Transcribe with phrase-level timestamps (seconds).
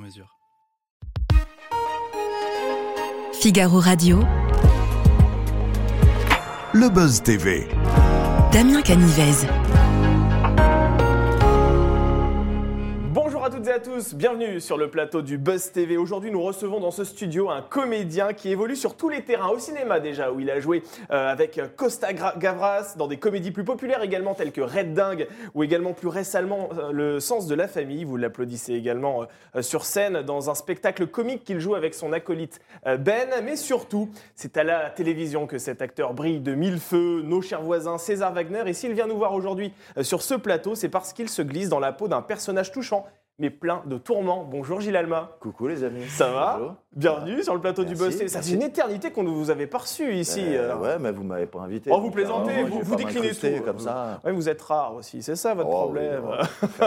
[0.00, 0.36] mesure.
[3.40, 4.20] Figaro Radio,
[6.74, 7.68] Le Buzz TV.
[8.52, 9.46] Damien Canivez.
[13.60, 15.98] Toutes et à tous, bienvenue sur le plateau du Buzz TV.
[15.98, 19.58] Aujourd'hui, nous recevons dans ce studio un comédien qui évolue sur tous les terrains, au
[19.58, 23.64] cinéma déjà, où il a joué euh, avec Costa Gra- Gavras, dans des comédies plus
[23.64, 27.68] populaires également, telles que Red Dingue, ou également plus récemment euh, Le Sens de la
[27.68, 28.04] Famille.
[28.04, 32.62] Vous l'applaudissez également euh, sur scène dans un spectacle comique qu'il joue avec son acolyte
[32.86, 33.28] euh, Ben.
[33.44, 37.20] Mais surtout, c'est à la télévision que cet acteur brille de mille feux.
[37.22, 40.74] Nos chers voisins César Wagner, et s'il vient nous voir aujourd'hui euh, sur ce plateau,
[40.74, 43.06] c'est parce qu'il se glisse dans la peau d'un personnage touchant
[43.40, 44.44] mais plein de tourments.
[44.44, 45.30] Bonjour Gilles Alma.
[45.40, 46.04] Coucou les amis.
[46.08, 46.76] Ça va Bonjour.
[46.96, 48.28] Bienvenue sur le plateau du Merci, TV.
[48.28, 50.42] Ça fait une éternité qu'on ne vous avait pas reçu ici.
[50.44, 50.76] Euh, euh.
[50.76, 51.88] ouais, mais vous m'avez pas invité.
[51.94, 53.62] Oh, vous plaisantez, euh, vous- déclinez tout.
[53.64, 54.18] comme ça.
[54.24, 56.24] Ouais, vous êtes rare aussi, c'est ça votre Oh, problème.
[56.26, 56.86] oui,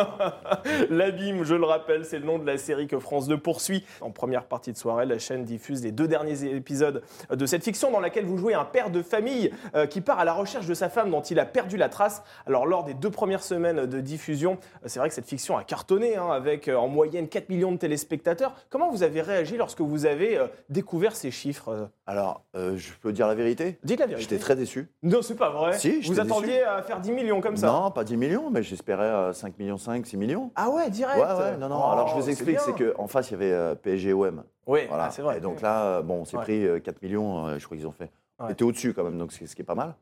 [0.90, 3.86] L'Abîme, je le rappelle, c'est le nom de la série que France 2 poursuit.
[4.02, 7.02] En première partie de soirée, la chaîne diffuse les deux derniers épisodes
[7.34, 10.26] de cette fiction dans laquelle vous jouez un père de famille euh, qui part à
[10.26, 12.24] la recherche de sa femme dont il a perdu la trace.
[12.46, 16.18] Alors lors des deux premières semaines de diffusion, c'est vrai que cette fiction a cartonné
[16.18, 18.54] hein, avec en moyenne 4 millions de téléspectateurs.
[18.70, 22.92] Comment vous avez réagi lorsque vous avez euh, découvert ces chiffres euh Alors, euh, je
[23.02, 24.24] peux dire la vérité Dites la vérité.
[24.30, 24.90] J'étais très déçu.
[25.04, 25.78] Non, c'est pas vrai.
[25.78, 27.68] Si, vous attendiez à faire 10 millions comme ça?
[27.68, 30.52] Non, pas 10 millions, mais j'espérais euh, 5 millions 5, 6 millions.
[30.56, 31.18] Ah ouais, direct.
[31.18, 31.80] Ouais, ouais, non, non.
[31.80, 34.44] Oh, Alors, je vous explique, c'est qu'en face, il y avait euh, PSG OM.
[34.66, 35.06] Oui, Voilà.
[35.06, 35.38] ah, c'est vrai.
[35.38, 36.44] Et donc là, euh, bon, on s'est Ouais.
[36.44, 38.06] pris euh, 4 millions, euh, je crois qu'ils ont fait.
[38.40, 38.46] Ouais.
[38.48, 39.96] On était au-dessus quand même, donc c'est ce qui est pas mal.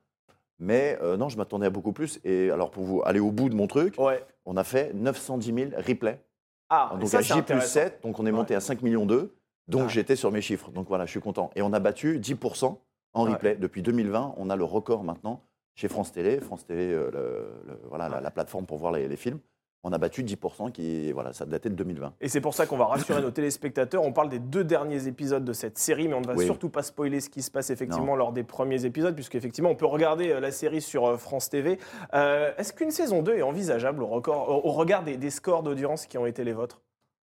[0.60, 2.20] Mais euh, non, je m'attendais à beaucoup plus.
[2.24, 4.24] Et alors, pour vous aller au bout de mon truc, Ouais.
[4.46, 6.22] on a fait 910 000 replays.
[6.70, 7.68] Ah, donc ça, à J plus intéressant.
[7.68, 9.34] 7, donc on est monté à 5 millions 2.
[9.68, 10.72] Donc j'étais sur mes chiffres.
[10.72, 11.50] Donc voilà, je suis content.
[11.56, 12.78] Et on a battu 10%
[13.14, 13.32] en Ouais.
[13.34, 13.56] replay.
[13.56, 15.42] Depuis 2020, on a le record maintenant
[15.76, 16.40] chez France Télé.
[16.40, 18.24] France Télé, euh, le- le- voilà, la, Ouais.
[18.24, 19.40] la plateforme pour voir les, les films.
[19.84, 22.14] On a battu 10% qui, voilà, ça datait de 2020.
[22.22, 24.04] Et c'est pour ça qu'on va rassurer nos téléspectateurs.
[24.04, 26.46] On parle des deux derniers épisodes de cette série, mais on ne va Oui.
[26.46, 29.88] surtout pas spoiler ce qui se passe effectivement lors des premiers épisodes, puisqu'effectivement, on peut
[29.88, 31.80] regarder euh, la série sur euh, France TV.
[32.14, 35.64] Euh, Est-ce qu'une saison 2 est envisageable au, record- au- au regard des, des scores
[35.64, 36.80] d'audience qui ont été les vôtres?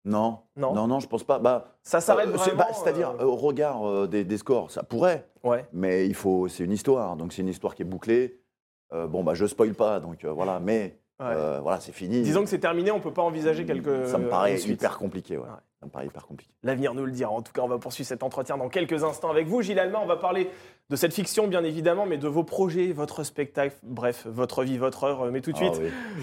[0.08, 0.74] Non, Non.
[0.74, 1.38] non, non, je pense pas.
[1.38, 4.72] Bah, Ça s'arrête euh, vraiment bah, C'est-à-dire, euh, euh, au regard euh, des, des scores,
[4.72, 5.66] ça pourrait, Ouais.
[5.74, 7.16] mais il faut, c'est une histoire.
[7.18, 8.40] Donc c'est une histoire qui est bouclée.
[8.92, 11.60] Bon, bah, je spoil pas, donc voilà, mais Ouais.
[11.62, 12.22] voilà, c'est fini.
[12.22, 14.06] Disons que c'est terminé, on ne peut pas envisager quelque.
[14.06, 15.46] Ça me paraît hyper compliqué, ouais.
[15.80, 16.52] Ça me paraît hyper compliqué.
[16.64, 17.30] L'avenir nous le dira.
[17.32, 20.00] En tout cas, on va poursuivre cet entretien dans quelques instants avec vous, Gilles Alma.
[20.02, 20.50] On va parler
[20.90, 25.04] de cette fiction, bien évidemment, mais de vos projets, votre spectacle, bref, votre vie, votre
[25.04, 25.30] œuvre.
[25.30, 25.80] Mais tout de Ah suite,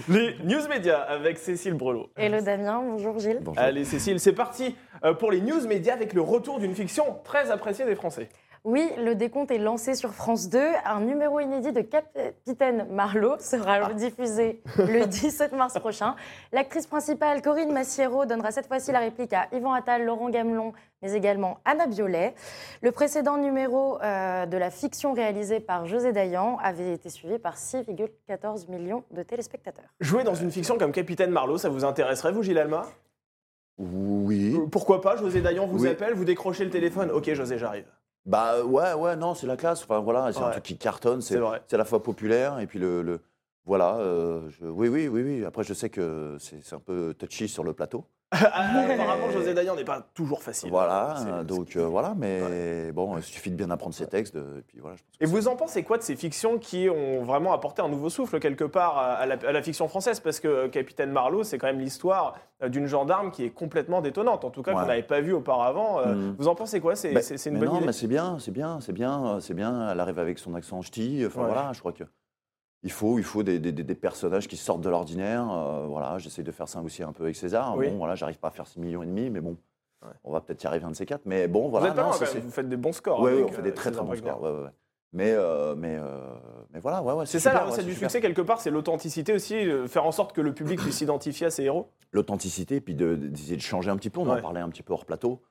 [0.09, 0.13] oui.
[0.13, 2.09] les news médias avec Cécile Brelot.
[2.17, 3.39] Hello Damien, bonjour Gilles.
[3.41, 3.63] Bonjour.
[3.63, 7.49] Allez, Cécile, c'est parti euh, pour les news médias avec le retour d'une fiction très
[7.49, 8.27] appréciée des Français.
[8.65, 10.59] Oui, le décompte est lancé sur France 2.
[10.85, 16.15] Un numéro inédit de Capitaine Marlowe sera diffusé le 17 mars prochain.
[16.51, 20.73] L'actrice principale, Corinne Massiero, donnera cette fois-ci la réplique à Yvan Attal, Laurent Gamelon,
[21.03, 22.33] mais également Anna Violet.
[22.81, 27.57] Le précédent numéro euh, de la fiction réalisée par José Dayan avait été suivi par
[27.57, 29.85] 6,14 millions de téléspectateurs.
[29.99, 32.87] Jouer dans une fiction comme Capitaine Marlowe, ça vous intéresserait, vous, Gilles Alma?
[33.77, 34.55] Oui.
[34.57, 35.87] Euh, Pourquoi pas José Dayan vous Oui.
[35.89, 37.11] appelle, vous décrochez le téléphone.
[37.11, 37.85] Ok, José, j'arrive.
[38.25, 39.83] Bah ouais, ouais, non, c'est la classe.
[39.83, 40.45] Enfin voilà, c'est Ouais.
[40.45, 41.21] un truc qui cartonne.
[41.21, 43.01] C'est à la fois populaire et puis le.
[43.01, 43.21] le-
[43.67, 45.43] voilà, euh, je- oui, oui, oui, oui.
[45.45, 48.05] Après, je sais que c'est un peu touchy sur le plateau.
[48.53, 50.69] Ah, Apparemment, José Dayan n'est pas toujours facile.
[50.69, 54.35] Voilà, donc euh, voilà, mais bon, il suffit de bien apprendre ses textes.
[54.35, 56.89] euh, Et puis voilà, je pense Et vous en pensez quoi de ces fictions qui
[56.89, 60.19] ont vraiment apporté un nouveau souffle quelque part à la, à la fiction française?
[60.19, 62.35] Parce que euh, Capitaine Marlowe, c'est quand même l'histoire
[62.67, 64.87] d'une gendarme qui est complètement détonnante, en tout cas qu'on Ouais.
[64.87, 66.05] n'avait pas vu auparavant.
[66.05, 66.35] Mhm.
[66.37, 66.95] Vous en pensez quoi?
[66.95, 69.53] C'est Bah, une mais bonne non, idée mais c'est bien, c'est bien, c'est bien, c'est
[69.53, 69.91] bien.
[69.91, 71.23] Elle arrive avec son accent ch'ti.
[71.27, 71.47] Enfin Ouais.
[71.47, 72.03] voilà, je crois que
[72.85, 75.45] il faut, il faut des, des- personnages qui sortent de l'ordinaire.
[75.51, 77.75] euh, voilà, j'essaie de faire ça aussi un peu avec César.
[77.75, 77.89] Oui.
[77.89, 79.57] Bon, voilà, j'arrive pas à faire 6 millions et demi, mais bon,
[80.03, 80.11] Ouais.
[80.23, 81.23] on va peut-être y arriver un de ces quatre.
[81.25, 83.25] Mais bon, Vous voilà, êtes pas non, vous faites des bons scores.
[83.27, 84.41] Avec, on fait des euh, très très bons scores.
[84.43, 84.69] ouais.
[85.13, 86.19] Mais, euh, mais, euh,
[86.73, 88.11] mais voilà, ouais, ouais, C'est ça la recette du super.
[88.11, 91.47] succès, quelque part, c'est l'authenticité aussi, euh, faire en sorte que le public puisse s'identifier
[91.47, 91.87] à ses héros.
[92.11, 94.19] L'authenticité, puis de- d'essayer de, changer un petit peu.
[94.19, 94.39] On Ouais.
[94.39, 95.41] en parlait un petit peu hors plateau.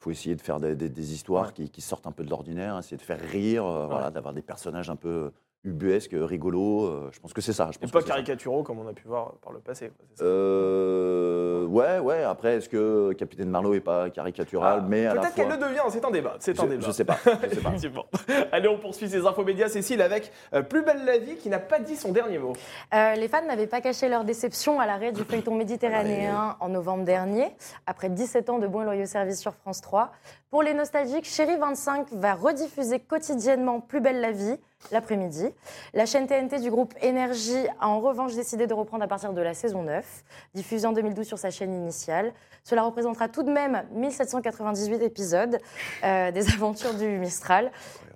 [0.00, 2.30] Il faut essayer de faire des, des- des histoires qui, qui sortent un peu de
[2.30, 5.30] l'ordinaire, essayer de faire rire, voilà, d'avoir des personnages un peu
[5.64, 6.84] ubuesque, rigolo.
[6.86, 7.70] euh, je pense que c'est ça.
[7.72, 9.88] Je Et pas caricaturaux comme on a pu voir par le passé.
[9.88, 10.24] quoi, c'est ça.
[10.24, 12.22] Euh, ouais, ouais.
[12.24, 15.30] Après, est-ce que Capitaine Marlowe est pas caricatural, Ah, mais Peut-être fois.
[15.30, 16.36] qu'elle le devient, c'est un débat.
[16.40, 16.86] C'est un je, débat.
[16.86, 17.18] je sais pas.
[17.24, 17.70] Je sais pas.
[17.72, 18.04] Effectivement.
[18.50, 21.58] Allez, on poursuit ces infos médias, Cécile, avec euh, Plus belle la vie qui n'a
[21.60, 22.52] pas dit son dernier mot.
[22.94, 27.04] Euh, les fans n'avaient pas caché leur déception à l'arrêt du feuilleton méditerranéen en novembre
[27.04, 27.54] dernier,
[27.86, 30.10] après 17 ans de bons et loyaux services sur France 3.
[30.50, 34.56] Pour les nostalgiques, Chéri 25 va rediffuser quotidiennement Plus belle la vie
[34.90, 35.51] l'après-midi.
[35.94, 39.40] La chaîne TNT du groupe Énergie a en revanche décidé de reprendre à partir de
[39.40, 42.32] la saison 9, diffusée en 2012 sur sa chaîne initiale.
[42.64, 45.58] Cela représentera tout de même 1798 épisodes
[46.04, 47.72] euh, des aventures du Mistral.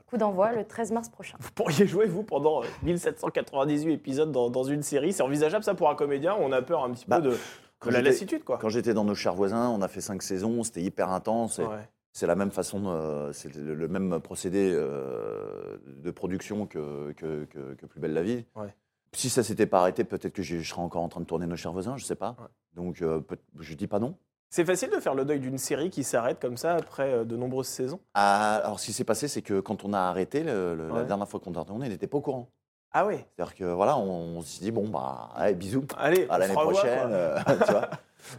[0.09, 1.37] Coup d'envoi le 13 mars prochain.
[1.41, 5.13] Vous pourriez jouer, vous, pendant euh, 1798 épisodes dans, dans une série.
[5.13, 8.03] C'est envisageable, ça, pour un comédien On a peur un petit Bah, peu de, la
[8.03, 8.59] lassitude, quoi.
[8.59, 11.59] Quand j'étais dans nos chers voisins, on a fait cinq saisons, c'était hyper intense.
[11.59, 11.89] et Ouais.
[12.17, 17.75] C'est la même façon, euh, c'est le, même procédé euh, de production que, que, que-
[17.75, 18.47] que Plus belle la vie.
[18.55, 18.75] Ouais.
[19.13, 21.47] Si ça s'était pas arrêté, peut-être que je je serais encore en train de tourner
[21.47, 22.31] nos chers voisins, je sais pas.
[22.39, 22.47] Ouais.
[22.75, 23.21] Donc euh,
[23.59, 24.17] je dis pas non.
[24.49, 27.67] C'est facile de faire le deuil d'une série qui s'arrête comme ça après de nombreuses
[27.67, 28.01] saisons?
[28.15, 31.05] Ah, alors ce qui s'est passé, c'est que quand on a arrêté, le- le- la
[31.05, 32.49] dernière fois qu'on a tourné, on n'était pas au courant.
[32.93, 35.85] Ah oui C'est-à-dire que voilà, on, on s'est dit bon bah allez, bisous.
[35.99, 37.11] Allez, à l'année prochaine.
[37.13, 37.37] euh,
[37.67, 37.91] tu vois.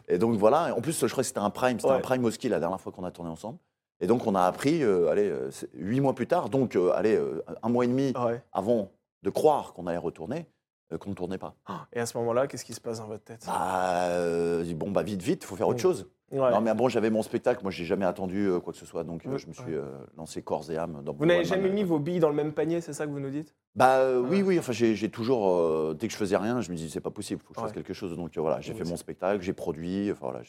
[0.08, 1.98] Et donc voilà, en plus je crois que c'était un prime, c'était Ouais.
[1.98, 3.60] un prime au ski la dernière fois qu'on a tourné ensemble.
[4.00, 7.20] Et donc on a appris, euh, allez, euh, huit mois plus tard, donc euh, allez,
[7.64, 8.42] un mois et demi Ouais.
[8.54, 8.92] avant
[9.24, 10.46] de croire qu'on allait retourner,
[11.00, 11.56] qu'on ne tournait pas.
[11.94, 13.44] Et à ce moment-là, qu'est-ce qui se passe dans votre tête?
[13.48, 14.10] Bah,
[14.76, 15.82] bon bah vite vite, faut faire autre Mm.
[15.82, 16.08] chose.
[16.32, 16.52] Ouais.
[16.52, 19.24] Non mais bon, j'avais mon spectacle, moi j'ai jamais attendu quoi que ce soit, donc
[19.26, 19.38] Ouais.
[19.40, 19.74] je me suis
[20.18, 21.14] lancé corps et âme dans.
[21.14, 23.30] Vous n'avez jamais mis vos billes dans le même panier, c'est ça que vous nous
[23.32, 23.56] dites?
[23.76, 24.44] Bah euh, oui, Ouais.
[24.50, 27.12] oui, enfin j'ai toujours, euh, dès que je faisais rien, je me disais c'est pas
[27.12, 28.16] possible, faut que je fasse quelque chose.
[28.16, 30.42] Donc voilà, j'ai Oui, fait mon spectacle, j'ai produit, enfin voilà,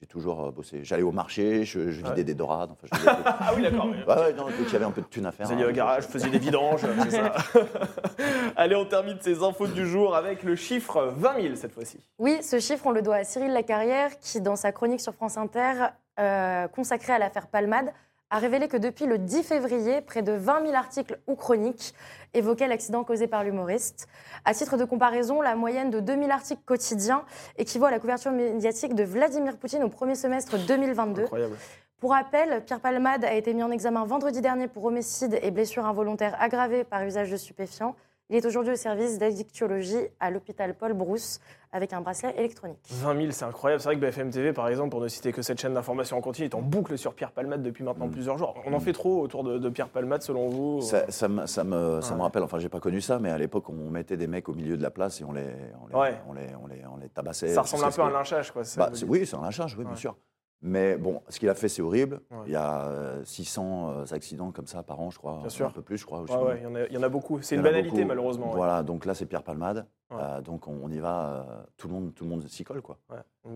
[0.00, 0.84] j'ai toujours euh, bossé.
[0.84, 2.24] J'allais au marché, je, je vidais Ouais.
[2.24, 3.34] des dorades, enfin je faisais des trucs.
[3.40, 3.86] Ah oui, d'accord.
[3.86, 5.46] Ouais, ouais, non, dès qu'il y avait un peu de thunes à faire.
[5.46, 7.32] Vous alliez hein, au garage, vous faisiez des vidanges, c'est ça
[8.56, 11.98] Allez, on termine ces infos du jour avec le chiffre 20 000 cette fois-ci.
[12.18, 15.36] Oui, ce chiffre, on le doit à Cyril Lacarrière, qui, dans sa chronique sur France
[15.36, 15.88] Inter,
[16.20, 17.92] euh, consacrée à l'affaire Palmade,
[18.30, 21.94] a révélé que depuis le 10 février, près de 20 000 articles ou chroniques
[22.34, 24.06] évoquaient l'accident causé par l'humoriste.
[24.44, 27.24] À titre de comparaison, la moyenne de 2000 articles quotidiens
[27.56, 31.22] équivaut à la couverture médiatique de Vladimir Poutine au premier semestre 2022.
[31.22, 31.56] Incroyable.
[32.00, 35.84] Pour rappel, Pierre Palmade a été mis en examen vendredi dernier pour homicide et blessure
[35.84, 37.96] involontaire aggravée par usage de stupéfiants.
[38.30, 41.40] Il est aujourd'hui au service d'addictiologie à l'hôpital Paul Brousse
[41.72, 42.78] avec un bracelet électronique.
[42.90, 43.80] 20 000, c'est incroyable.
[43.80, 46.20] C'est vrai que BFM TV, par exemple, pour ne citer que cette chaîne d'information en
[46.20, 48.10] continu, est en boucle sur Pierre Palmade depuis maintenant Mm.
[48.10, 48.54] plusieurs jours.
[48.66, 51.64] On en fait trop autour de, de Pierre Palmade, selon vous Ça, ça me, ça
[51.64, 54.26] me, ça me rappelle, enfin j'ai pas connu ça, mais à l'époque on mettait des
[54.26, 55.46] mecs au milieu de la place et on les,
[55.82, 56.18] on les, Ouais.
[56.28, 57.48] on les, on les, on les tabassait.
[57.48, 58.62] Ça ressemble un peu à un lynchage, quoi.
[58.62, 59.90] ça Bah, oui, c'est un lynchage, oui, Ouais.
[59.90, 60.14] bien sûr.
[60.60, 62.20] Mais bon, ce qu'il a fait, c'est horrible.
[62.30, 62.38] Ouais.
[62.46, 65.38] Il y a euh, 600 euh, accidents comme ça par an, je crois.
[65.40, 65.66] Bien sûr.
[65.66, 66.22] Un peu plus, je crois.
[66.22, 67.40] Ouais, il y en a- il y, en a beaucoup.
[67.42, 68.08] C'est une banalité, beaucoup.
[68.08, 68.48] malheureusement.
[68.50, 68.56] ouais.
[68.56, 69.86] Voilà, donc là, c'est Pierre Palmade.
[70.12, 72.98] Euh, donc on, y va, euh, tout, le monde, tout le monde s'y colle, quoi.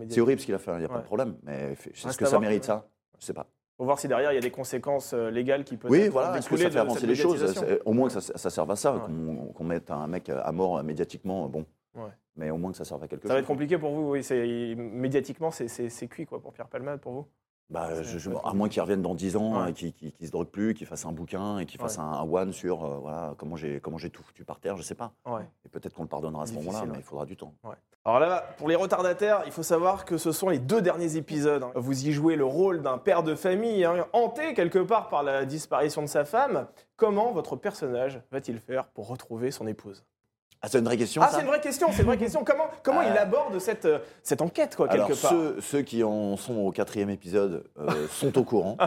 [0.09, 1.35] C'est horrible ce qu'il a fait, il n'y a pas de problème.
[1.43, 2.87] Mais est-ce que ça mérite ça?
[3.19, 3.47] Je sais pas.
[3.77, 6.37] faut voir si derrière, il y a des conséquences euh, légales qui peuvent Oui, voilà,
[6.37, 7.43] est-ce que ça fait avancer les choses?
[7.85, 9.01] Au moins que ça, ça serve à ça,
[9.55, 11.65] qu'on mette un mec à mort euh, médiatiquement, bon.
[12.35, 13.33] Mais au moins que ça serve à quelque Ça chose.
[13.35, 14.23] va être compliqué pour vous, oui.
[14.23, 17.27] c'est- Médiatiquement, c'est- cuit, quoi, pour Pierre Palmade, pour vous
[17.69, 19.71] Bah, Ça je- je- à moins qu'il revienne dans 10 ans, Ouais.
[19.73, 22.03] qu'il qu'il se drogue plus, qu'il fasse un bouquin et qu'il fasse Ouais.
[22.03, 24.83] un, un one sur euh, voilà, comment j'ai comment j'ai tout foutu par terre, je
[24.83, 25.13] sais pas.
[25.25, 25.43] Ouais.
[25.65, 27.53] Et peut-être qu'on le pardonnera à ce moment-là, mais il faudra du temps.
[28.05, 31.63] Alors là, pour les retardataires, il faut savoir que ce sont les deux derniers épisodes.
[31.63, 31.71] hein.
[31.75, 35.45] Vous y jouez le rôle d'un père de famille, hein, hanté quelque part par la
[35.45, 36.67] disparition de sa femme.
[36.97, 40.03] Comment votre personnage va-t-il faire pour retrouver son épouse?
[40.65, 42.45] Ah, c'est une vraie question Ah, c'est une vraie question, c'est une vraie question.
[42.45, 45.81] Comment, comment il Euh, aborde cette, euh, cette enquête, quoi, quelque Alors, part ceux, ceux
[45.81, 48.77] qui en sont au quatrième épisode euh, sont au courant.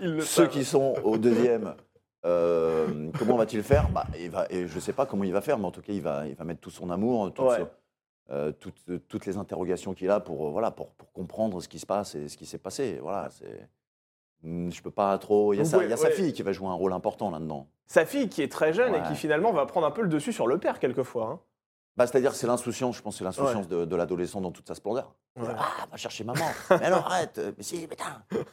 [0.00, 0.48] Ceux savent.
[0.48, 1.74] qui sont au deuxième,
[2.24, 3.90] euh, comment va-t-il faire?
[3.90, 5.82] Bah, il va, et Je ne sais pas comment il va faire, mais en tout
[5.82, 8.52] cas, il va, il va mettre tout son amour, Ouais.
[8.58, 12.14] toutes, toutes les interrogations qu'il a pour, voilà, pour, pour comprendre ce qui se passe
[12.14, 12.98] et ce qui s'est passé.
[13.02, 13.68] Voilà, c'est...
[14.42, 15.52] Hmm, Je peux pas trop.
[15.52, 17.30] Il y a, sa, il y a sa fille qui va jouer un rôle important
[17.30, 17.66] là-dedans.
[17.86, 20.32] Sa fille qui est très jeune et qui finalement va prendre un peu le dessus
[20.32, 21.24] sur le père, quelquefois.
[21.26, 21.40] hein.
[21.96, 24.76] Bah, C'est-à-dire que c'est l'insouciance, je pense, c'est l'insouciance de, de l'adolescent dans toute sa
[24.76, 25.16] splendeur.
[25.36, 25.48] Ouais.
[25.58, 26.44] Ah, va chercher maman.
[26.70, 27.40] mais alors arrête.
[27.56, 28.04] Mais si, putain.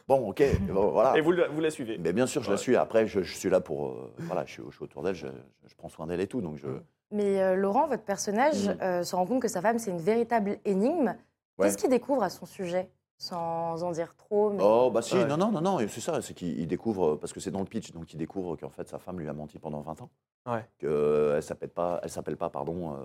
[0.07, 0.41] Bon, ok.
[0.61, 1.15] bon, voilà.
[1.15, 2.53] Et vous, la- vous la suivez Mais bien sûr, je Ouais.
[2.55, 2.75] la suis.
[2.75, 3.89] Après, je, je suis là pour.
[3.89, 5.27] euh, voilà, je suis, je suis autour d'elle, je,
[5.67, 6.41] je prends soin d'elle et tout.
[6.41, 6.67] Donc je.
[7.11, 8.77] Mais euh, Laurent, votre personnage, Mm.
[8.81, 11.15] euh, se rend compte que sa femme, c'est une véritable énigme.
[11.59, 11.67] Ouais.
[11.67, 12.89] Qu'est-ce qu'il découvre à son sujet?
[13.17, 14.50] Sans en dire trop.
[14.51, 14.62] Mais...
[14.62, 15.25] Oh, bah si, Ouais.
[15.25, 17.65] non, non, non, non, c'est ça, c'est qu'il il découvre, parce que c'est dans le
[17.65, 20.10] pitch, donc il découvre qu'en fait sa femme lui a menti pendant 20 ans.
[20.48, 20.63] Ouais.
[20.77, 22.98] Qu'elle s'appelle pas, elle s'appelle pas, pardon, euh,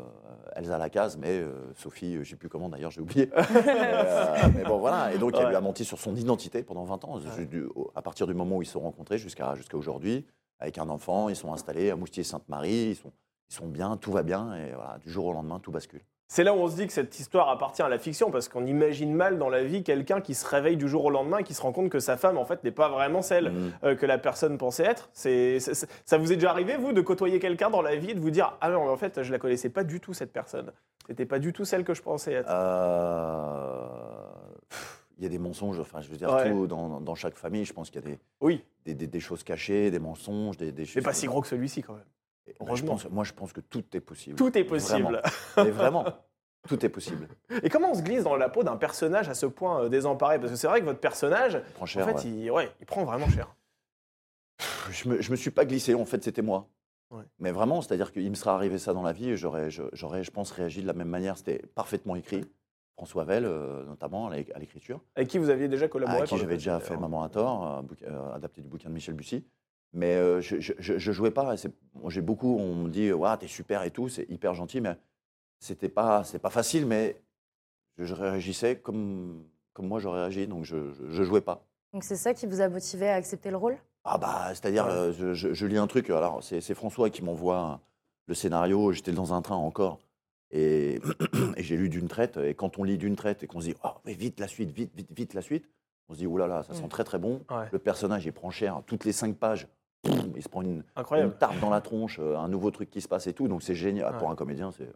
[0.57, 3.31] Elsa Lacaze, mais euh, Sophie, euh, je sais plus comment d'ailleurs, j'ai oublié.
[3.55, 5.49] mais, euh, mais bon, voilà, et donc elle Ouais.
[5.51, 7.47] lui a menti sur son identité pendant 20 ans, Ouais.
[7.47, 10.27] du- au- à partir du moment où ils se sont rencontrés jusqu'à jusqu'à aujourd'hui,
[10.59, 13.13] avec un enfant, ils sont installés à Moustier-Sainte-Marie, ils sont
[13.49, 16.03] ils sont bien, tout va bien, et voilà, du jour au lendemain, tout bascule.
[16.33, 18.65] C'est là où on se dit que cette histoire appartient à la fiction, parce qu'on
[18.65, 21.55] imagine mal dans la vie quelqu'un qui se réveille du jour au lendemain et qui
[21.55, 23.73] se rend compte que sa femme, en fait, n'est pas vraiment celle Mm.
[23.83, 25.11] euh, que la personne pensait être.
[25.13, 28.11] C'est, c'est- c'est- ça vous est déjà arrivé, vous, de côtoyer quelqu'un dans la vie
[28.11, 30.33] et de vous dire Ah non, en fait, je la connaissais pas du tout, cette
[30.33, 30.71] personne.
[31.09, 32.49] C'était pas du tout celle que je pensais être.
[32.49, 33.87] Euh,
[35.19, 36.49] Il y a des mensonges, enfin, je veux dire, Ouais.
[36.49, 39.21] tout, dans, dans chaque famille, je pense qu'il y a des, Oui, des, des- des
[39.21, 41.03] choses cachées, des mensonges, des, des choses.
[41.03, 42.05] pas si gros que celui-ci, quand même.
[42.59, 44.37] Bah, je pense- moi, je pense que tout est possible.
[44.37, 45.21] Tout est possible.
[45.55, 45.65] Vraiment.
[45.65, 46.05] Mais vraiment,
[46.69, 47.29] tout est possible.
[47.63, 50.39] Et comment on se glisse dans la peau d'un personnage à ce point euh, désemparé?
[50.39, 52.23] Parce que c'est vrai que votre personnage, Je prends en cher, fait, ouais.
[52.25, 53.55] il, ouais, il prend vraiment cher.
[54.91, 56.69] Je me, je me suis pas glissé, en fait, c'était moi.
[57.11, 57.25] Ouais.
[57.39, 60.23] Mais vraiment, c'est-à-dire qu'il me serait arrivé ça dans la vie, et j'aurais, je- j'aurais,
[60.23, 61.37] je pense, réagi de la même manière.
[61.39, 62.45] C'était parfaitement écrit.
[62.97, 65.01] François Vell, euh, notamment, à l'é- à l'écriture.
[65.17, 67.01] Avec qui vous aviez déjà collaboré à qui j'avais déjà fait d'ailleurs.
[67.01, 69.45] Maman à tort, euh, adapté du bouquin de Michel Bussy.
[69.93, 71.57] Mais euh, je, je, jouais pas.
[71.57, 71.73] c'est-
[72.09, 74.97] J'ai beaucoup, on me dit, ouais, t'es super et tout, c'est hyper gentil, mais
[75.59, 77.21] c'était pas, c'était pas facile, mais
[77.99, 81.65] je, réagissais comme, comme moi j'aurais réagi, donc je, je, je jouais pas.
[81.93, 83.79] Donc c'est ça qui vous a motivé à accepter le rôle?
[84.05, 84.93] Ah bah, c'est-à-dire, Ouais.
[84.93, 87.81] euh, je, je- je lis un truc, alors c'est c'est François qui m'envoie
[88.27, 89.99] le scénario, j'étais dans un train encore,
[90.53, 91.01] et,
[91.57, 93.75] et j'ai lu d'une traite, et quand on lit d'une traite et qu'on se dit,
[93.85, 95.69] oh, mais vite la suite, vite, vite, vite la suite,
[96.09, 96.89] on se dit, oulala, ça sent Mm.
[96.91, 97.67] très très bon, Ouais.
[97.73, 99.67] le personnage il prend cher, toutes les cinq pages,
[100.05, 101.35] il se prend une, une Incroyable.
[101.39, 103.75] tarte dans la tronche, euh, un nouveau truc qui se passe et tout, donc c'est
[103.75, 104.19] génial, Ouais.
[104.19, 104.91] pour un comédien, c'est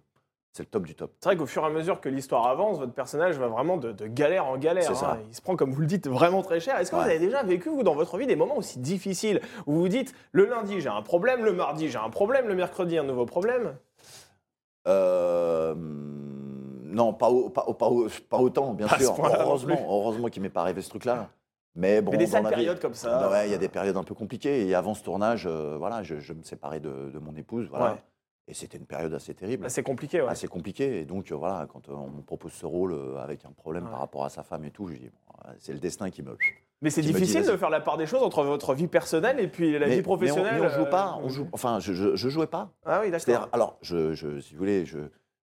[0.56, 1.10] c'est le top du top.
[1.18, 3.90] C'est vrai qu'au fur et à mesure que l'histoire avance, votre personnage va vraiment de,
[3.90, 4.84] de galère en galère.
[4.84, 5.14] C'est ça.
[5.14, 5.18] hein.
[5.28, 6.78] Il se prend, comme vous le dites, vraiment très cher.
[6.78, 9.72] Est-ce que vous avez déjà vécu, vous, dans votre vie, des moments aussi difficiles où
[9.72, 12.96] vous vous dites le lundi, j'ai un problème, le mardi, j'ai un problème, le mercredi,
[12.96, 13.74] un nouveau problème?
[14.86, 19.16] Euh, non, pas, au- pas, au- pas, au- pas autant, bien Pas sûr.
[19.18, 21.30] Heureusement, heureusement qu'il m'est pas arrivé ce truc-là.
[21.76, 23.28] Mais bon, Mais des sales périodes comme ça.
[23.30, 24.66] Ouais, il y a des périodes un peu compliquées.
[24.66, 27.94] Et avant ce tournage, euh, voilà, je, je me séparais de, de mon épouse, voilà.
[27.94, 28.02] Ouais.
[28.46, 30.28] Et c'était une période assez terrible, C'est compliqué, ouais.
[30.28, 31.00] assez compliquée.
[31.00, 33.84] Et donc, euh, voilà, quand euh, on me propose ce rôle euh, avec un problème
[33.84, 33.90] Ouais.
[33.90, 36.22] par rapport à sa femme et tout, je dis, bon, euh, c'est le destin qui
[36.22, 36.36] me.
[36.82, 39.48] Mais c'est dit, difficile de faire la part des choses entre votre vie personnelle et
[39.48, 40.52] puis la mais, vie professionnelle.
[40.56, 41.48] Mais on, mais on joue pas, on joue.
[41.52, 42.70] Enfin, je, je, je jouais pas.
[42.84, 43.48] Ah oui, d'accord.
[43.52, 44.98] alors, je, je- si vous voulez, je,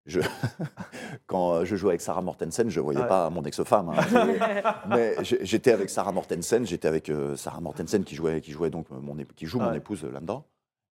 [0.06, 0.20] je,
[1.26, 3.08] quand euh, je jouais avec Sarah Mortensen, je ne voyais Ouais.
[3.08, 3.90] pas mon ex-femme.
[3.90, 4.74] hein.
[4.88, 8.86] Mais j'étais avec Sarah Mortensen, j'étais avec euh, Sarah Mortensen qui jouait, qui jouait donc
[8.90, 10.44] mon, ép- qui joue mon épouse euh, là-dedans.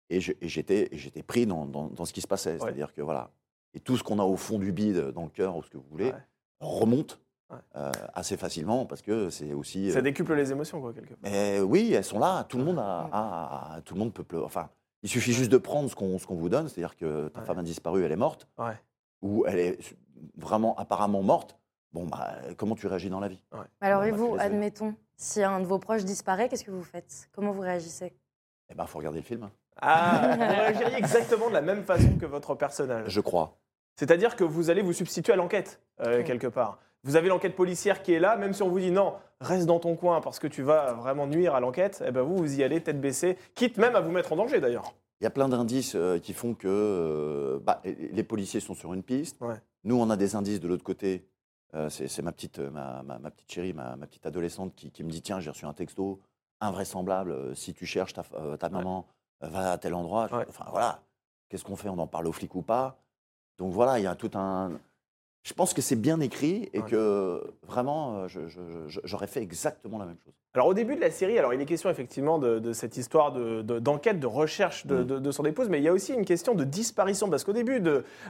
[0.09, 0.89] Et j'étais
[1.25, 2.57] pris dans, dans- dans ce qui se passait.
[2.59, 3.29] C'est-à-dire que voilà.
[3.73, 5.77] Et tout ce qu'on a au fond du bide, dans le cœur ou ce que
[5.77, 6.11] vous voulez,
[6.59, 7.57] remonte Ouais.
[7.75, 9.91] euh, assez facilement parce que c'est aussi.
[9.91, 11.29] Ça euh, décuple les émotions, quoi, quelque part.
[11.29, 12.45] mais oui, elles sont là.
[12.45, 14.45] Tout le monde a, a- a- tout le monde peut pleurer.
[14.45, 14.69] Enfin,
[15.03, 17.45] il suffit juste de prendre ce qu'on ce qu'on vous donne, c'est-à-dire que ta Ouais.
[17.45, 18.71] femme a disparu, elle est morte, Ouais.
[19.21, 19.79] Ou elle est
[20.37, 21.57] vraiment apparemment morte.
[21.93, 23.43] Bon, bah, comment tu réagis dans la vie?
[23.81, 26.83] Alors Bon, et bah, vous, admettons, si un de vos proches disparaît, qu'est-ce que vous
[26.83, 27.29] faites?
[27.33, 28.13] Comment vous réagissez?
[28.69, 29.49] Eh ben, faut regarder le film.
[29.81, 33.09] Ah, vous réagiriez exactement de la même façon que votre personnage.
[33.09, 33.57] Je crois.
[33.95, 36.79] C'est-à-dire que vous allez vous substituer à l'enquête, euh, quelque part.
[37.03, 39.79] Vous avez l'enquête policière qui est là, même si on vous dit non, reste dans
[39.79, 42.63] ton coin parce que tu vas vraiment nuire à l'enquête, eh ben vous, vous y
[42.63, 44.93] allez tête baissée, quitte même à vous mettre en danger d'ailleurs.
[45.21, 48.91] Il y a plein d'indices euh, qui font que euh, bah, les policiers sont sur
[48.93, 49.39] une piste.
[49.39, 49.61] Ouais.
[49.83, 51.27] Nous, on a des indices de l'autre côté.
[51.75, 55.03] Euh, c'est ma petite, ma, ma- ma petite chérie, ma, ma petite adolescente qui, qui
[55.03, 56.19] me dit tiens, j'ai reçu un texto
[56.59, 57.55] invraisemblable.
[57.55, 58.23] si tu cherches ta,
[58.59, 59.05] ta maman,
[59.41, 60.27] va à tel endroit.
[60.33, 60.45] Ouais.
[60.49, 61.01] Enfin voilà.
[61.49, 61.89] Qu'est-ce qu'on fait?
[61.89, 62.97] On en parle aux flics ou pas?
[63.59, 64.71] Donc voilà, il y a tout un.
[65.43, 66.85] Je pense que c'est bien écrit et Ouais.
[66.89, 68.27] que vraiment, euh,
[69.03, 70.33] j'aurais fait exactement la même chose.
[70.53, 73.31] Alors au début de la série, alors il est question effectivement de, de cette histoire
[73.31, 75.19] de- de- d'enquête, de, recherche de, Mm.
[75.21, 77.81] de- son épouse, mais il y a aussi une question de disparition, parce qu'au début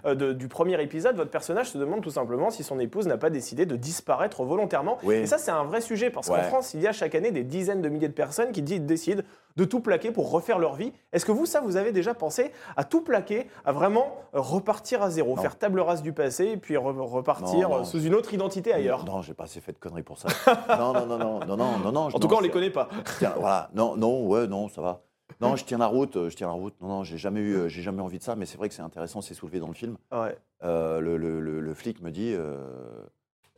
[0.06, 3.32] euh, du premier épisode, votre personnage se demande tout simplement si son épouse n'a pas
[3.32, 5.00] décidé de disparaître volontairement.
[5.04, 5.16] Oui.
[5.16, 6.42] Et ça c'est un vrai sujet, parce qu'en.
[6.44, 9.24] France, il y a chaque année des dizaines de milliers de personnes qui décident
[9.56, 10.92] de tout plaquer pour refaire leur vie.
[11.14, 15.02] Est-ce que vous, ça, vous avez déjà pensé à tout plaquer, à vraiment euh, repartir
[15.02, 15.42] à zéro, Non.
[15.42, 17.82] faire table rase du passé, et puis re- repartir Non, non.
[17.82, 19.06] euh, sous une autre identité ailleurs?
[19.06, 20.28] Non, j'ai pas assez fait de conneries pour ça.
[20.78, 22.02] non, non, non, non, non, non, non.
[22.08, 22.90] En tout cas, on les connaît pas.
[23.20, 25.02] tiens- voilà, non, non, ouais, non, ça va.
[25.40, 26.76] Non, je tiens la route, euh, je tiens la route.
[26.82, 28.82] Non, non, j'ai jamais eu, j'ai jamais envie de ça, mais c'est vrai que c'est
[28.82, 29.98] intéressant, c'est soulevé dans le film.
[30.12, 30.38] Ouais.
[30.64, 32.58] Euh, le, le- le- le flic me dit, euh,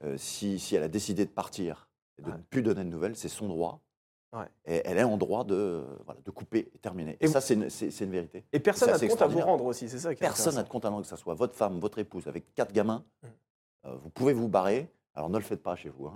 [0.04, 2.38] euh, si, si elle a décidé de partir et de Ouais.
[2.38, 3.80] ne plus donner de nouvelles, c'est son droit.
[4.34, 4.46] Ouais.
[4.66, 7.18] Et elle est en droit de, voilà, de couper et terminer.
[7.22, 7.68] Et ça, c'est une,
[8.02, 8.44] une vérité.
[8.52, 10.70] Et personne n'a de compte à vous rendre aussi, c'est ça qui Personne n'a de
[10.70, 13.04] compte à rendre, que ce soit votre femme, votre épouse, avec quatre gamins.
[13.22, 13.28] Mm.
[13.86, 14.90] Euh, vous pouvez vous barrer.
[15.16, 16.08] Alors ne le faites pas chez vous.
[16.08, 16.14] hein.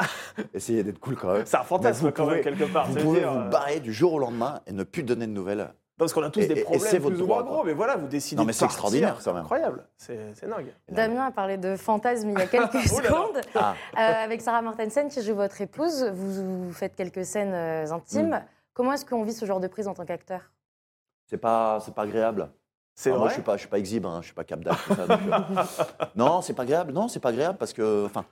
[0.56, 1.46] Essayez d'être cool quand même.
[1.46, 2.88] C'est un fantasme quand même, quelque part.
[2.88, 5.32] Vous pouvez dire, vous euh, barrer du jour au lendemain et ne plus donner de
[5.32, 5.72] nouvelles.
[5.98, 7.74] Parce qu'on a tous Et- des problèmes c'est votre plus ou moins droit, gros, mais
[7.74, 9.42] voilà, vous décidez Non, mais c'est extraordinaire, quand C'est même.
[9.42, 10.72] incroyable, c'est dingue.
[10.90, 13.42] Damien a parlé de fantasmes il y a quelques Oh secondes.
[13.56, 17.92] Ah, Euh, avec Sarah Mortensen, qui joue votre épouse, vous, vous faites quelques scènes euh,
[17.92, 18.30] intimes.
[18.30, 18.44] Mm.
[18.74, 20.42] Comment est-ce qu'on vit ce genre de prise en tant qu'acteur?
[21.26, 22.52] C'est pas, c'est pas agréable.
[22.94, 24.44] C'est Ah, vrai moi, je suis pas, je suis pas exhibe, hein, je suis pas
[24.44, 25.18] cap d'âge, euh,
[26.16, 26.94] non, c'est pas agréable.
[26.94, 28.24] Non, c'est pas agréable parce que, enfin,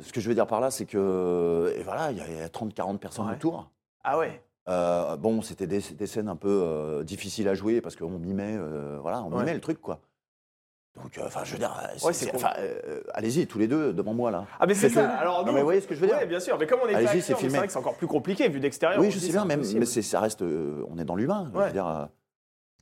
[0.00, 2.98] ce que je veux dire par là, c'est que, et voilà, il y a 30-40
[2.98, 3.34] personnes Ouais.
[3.34, 3.70] autour.
[4.02, 4.42] Ah ouais.
[4.68, 8.56] Euh, bon, c'était des, des scènes un peu euh, difficiles à jouer parce qu'on mimait,
[8.58, 9.40] euh, voilà, on Ouais.
[9.40, 10.00] mimait le truc, quoi.
[10.96, 12.12] Donc, euh, enfin, je veux dire, euh, Ouais,
[12.58, 14.46] euh, allez-y, tous les deux, devant moi, là.
[14.60, 15.08] Ah mais c'est ça.
[15.16, 16.56] Alors Non, mais vous voyez ce que je veux dire Ouais, bien sûr.
[16.58, 17.50] Mais comme on est Allez-y, c'est acteur, filmé.
[17.52, 19.00] c'est vrai que c'est encore plus compliqué vu d'extérieur.
[19.00, 21.50] Oui, je sais bien, mais c'est- ça reste, on est dans l'humain.
[21.52, 21.66] je Ouais.
[21.66, 22.08] veux dire,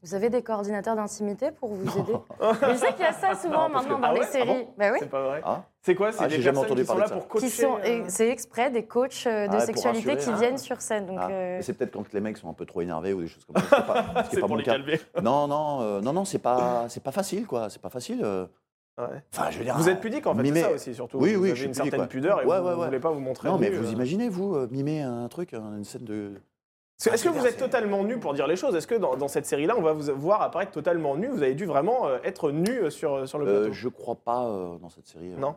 [0.02, 2.12] Vous avez des coordinateurs d'intimité pour vous aider?
[2.40, 4.26] Je sais qu'il y a ça souvent Non, parce maintenant que- dans Ah les ouais
[4.28, 4.66] Ah séries.
[4.76, 4.98] Bah oui.
[5.00, 5.40] C'est pas vrai.
[5.44, 6.10] ah, C'est quoi?
[6.10, 7.16] C'est Ah, des j'ai jamais personnes entendu qui sont parler là de ça.
[7.20, 7.46] pour coacher.
[7.46, 10.30] Qui sont, euh, et c'est exprès des coachs euh, de Ah, pour sexualité rassurer, qui
[10.30, 10.36] hein.
[10.40, 11.06] viennent sur scène.
[11.06, 11.28] Donc, ah.
[11.30, 13.44] euh, Mais c'est peut-être quand les mecs sont un peu trop énervés ou des choses
[13.44, 13.68] comme ça.
[13.78, 14.72] C'est pas, ce qui est C'est pas pour mon les cas.
[14.72, 15.00] calmer.
[15.22, 17.70] Non, non, euh, non, non, c'est pas, c'est pas facile, quoi.
[17.70, 18.20] C'est pas facile.
[18.24, 18.46] euh.
[18.98, 19.06] Ouais.
[19.32, 19.76] Enfin, je veux dire.
[19.78, 21.18] Vous êtes pudique en fait, c'est mimer- ça aussi surtout.
[21.18, 22.06] Oui, vous oui, avez je suis une pudique, certaine ouais.
[22.08, 22.86] pudeur et Ouais, vous, ouais, vous ouais.
[22.86, 23.48] voulez pas vous montrer.
[23.48, 23.92] Non, mais nu, vous euh.
[23.92, 26.32] imaginez, vous, euh, mimer un truc, un- une scène de.
[27.10, 29.46] Est-ce que- vous êtes totalement nu pour dire les choses Est-ce que dans, dans cette
[29.46, 32.70] série-là, on va vous voir apparaître totalement nu Vous avez dû vraiment euh, être nu
[32.84, 33.72] euh, sur, sur le Euh, plateau?
[33.74, 35.32] je crois pas euh, dans cette série.
[35.32, 35.36] euh.
[35.38, 35.54] Non.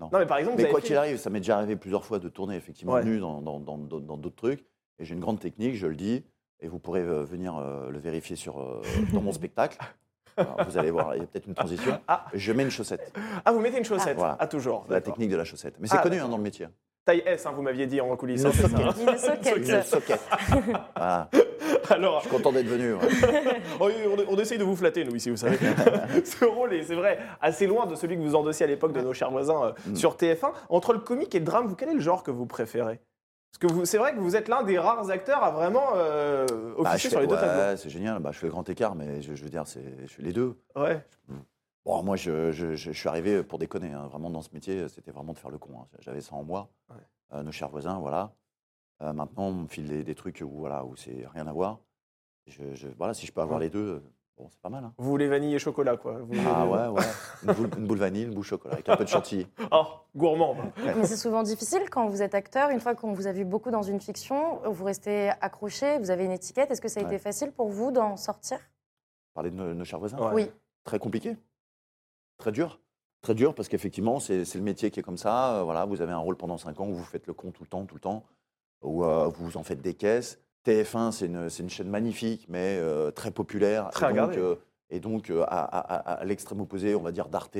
[0.00, 0.10] Non.
[0.12, 1.76] Non, mais par exemple, vous Mais avez quoi fait- qu'il arrive, ça m'est déjà arrivé
[1.76, 3.04] plusieurs fois de tourner effectivement Ouais.
[3.04, 4.64] nu dans dans- dans- dans- dans d'autres trucs.
[4.98, 6.24] Et j'ai une grande technique, je le dis,
[6.60, 9.78] et vous pourrez euh, venir euh, le vérifier sur, euh, dans mon spectacle.
[10.36, 11.96] Alors, vous allez voir, il y a peut-être une transition.
[12.08, 12.24] Ah.
[12.34, 13.12] Je mets une chaussette,
[13.44, 14.36] Ah, vous mettez une chaussette Voilà.
[14.40, 14.84] Ah, toujours.
[14.88, 15.14] la d'accord.
[15.14, 15.76] technique de la chaussette.
[15.78, 16.66] Mais c'est Ah, connu hein, dans le métier.
[17.04, 18.42] Taille S, hein, vous m'aviez dit en coulisses.
[18.42, 19.00] Une hein, c'est ça, socket.
[19.00, 19.56] Une socket.
[19.68, 20.20] Une socket.
[20.96, 21.28] Voilà.
[21.90, 22.94] Alors, Je suis content d'être venu.
[22.94, 23.00] ouais.
[23.80, 23.90] oh,
[24.28, 25.58] on, on essaye de vous flatter, nous, ici, vous savez.
[26.24, 29.02] Ce rôle est, c'est vrai, assez loin de celui que vous endossiez à l'époque de
[29.02, 29.96] nos chers voisins euh, Mm.
[29.96, 30.52] sur TF1.
[30.70, 33.00] Entre le comique et le drame, vous, quel est le genre que vous préférez?
[33.52, 36.46] Parce que vous- c'est vrai que vous êtes l'un des rares acteurs à vraiment euh,
[36.78, 37.76] Bah, officier sur les deux tableaux.
[37.76, 38.18] c'est génial.
[38.20, 40.32] Bah, je fais le grand écart, mais je, je veux dire, c'est, je fais les
[40.32, 40.56] deux.
[40.74, 41.04] Ouais.
[41.84, 43.92] Bon, moi, je, je- je- je suis arrivé pour déconner.
[43.92, 44.06] hein.
[44.06, 45.80] Vraiment, dans ce métier, c'était vraiment de faire le con.
[45.80, 45.86] hein.
[46.00, 46.70] J'avais ça en moi.
[46.90, 46.96] Ouais.
[47.34, 48.32] Euh, nos chers voisins, voilà.
[49.02, 51.80] Euh, maintenant, on me file des, des trucs où, voilà, où c'est rien à voir.
[52.46, 53.64] Je, je- voilà, si je peux avoir Ouais.
[53.66, 54.02] les deux,
[54.38, 54.84] bon, c'est pas mal.
[54.84, 54.94] hein.
[54.96, 56.20] Vous voulez vanille et chocolat, quoi.
[56.20, 57.02] Vous Ah voulez- ouais, ouais.
[57.42, 59.46] Une boule, une boule vanille, une boule chocolat, avec un peu de chantilly.
[59.70, 59.84] Oh,
[60.16, 60.56] gourmand.
[60.78, 62.70] Mais c'est souvent difficile quand vous êtes acteur.
[62.70, 66.24] Une fois qu'on vous a vu beaucoup dans une fiction, vous restez accroché, vous avez
[66.24, 66.70] une étiquette.
[66.70, 68.58] Est-ce que ça a été facile pour vous d'en sortir?
[69.34, 70.18] Parler de nos, nos chers voisins?
[70.18, 70.32] Ouais.
[70.32, 70.50] Oui.
[70.84, 71.36] Très compliqué.
[72.38, 72.80] Très dur.
[73.22, 75.56] Très dur parce qu'effectivement, c'est le métier qui est comme ça.
[75.56, 77.62] Euh, voilà, vous avez un rôle pendant 5 ans où vous faites le con tout
[77.62, 78.24] le temps, tout le temps,
[78.82, 80.38] où euh, vous en faites des caisses.
[80.66, 81.26] TF1, c'est
[81.62, 83.88] une, chaîne magnifique, mais euh, très populaire.
[83.90, 84.58] Très et donc,
[84.90, 87.56] et donc, à, à- à- à l'extrême opposé, on va dire d'Arte,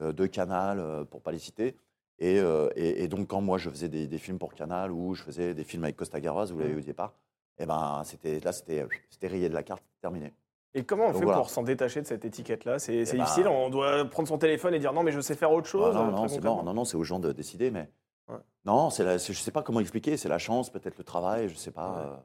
[0.00, 1.76] de Canal, pour pas les citer.
[2.18, 2.36] Et,
[2.76, 5.54] et- et donc, quand moi, je faisais des, des films pour Canal ou je faisais
[5.54, 7.14] des films avec Costa Gavras, vous l'avez vu au départ,
[7.58, 10.32] et ben, c'était, là, c'était, c'était rayé de la carte, terminé.
[10.74, 11.38] Et comment on Donc fait voilà.
[11.38, 12.78] pour s'en détacher de cette étiquette-là?
[12.78, 15.34] C'est c'est ben- difficile, on doit prendre son téléphone et dire non, mais je sais
[15.36, 15.94] faire autre Ah chose.
[15.94, 16.42] non, non, c'est.
[16.42, 17.88] Non, non, c'est aux gens de décider, mais
[18.28, 18.36] Ouais.
[18.64, 20.16] non, c'est je sais pas comment expliquer.
[20.16, 21.90] C'est la chance, peut-être le travail, je sais pas.
[21.92, 21.98] Ouais.
[22.06, 22.16] euh.